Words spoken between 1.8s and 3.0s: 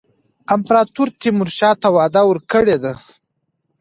ته وعده ورکړې ده.